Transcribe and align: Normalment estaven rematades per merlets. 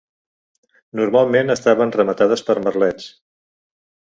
Normalment 0.99 1.55
estaven 1.55 1.93
rematades 1.99 2.45
per 2.49 2.59
merlets. 2.69 3.11